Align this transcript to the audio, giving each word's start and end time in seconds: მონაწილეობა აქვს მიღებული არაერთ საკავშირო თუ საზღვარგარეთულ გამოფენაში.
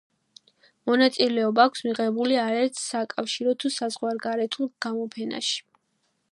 მონაწილეობა 0.89 1.65
აქვს 1.71 1.85
მიღებული 1.89 2.39
არაერთ 2.45 2.79
საკავშირო 2.85 3.55
თუ 3.65 3.71
საზღვარგარეთულ 3.77 4.73
გამოფენაში. 4.87 5.65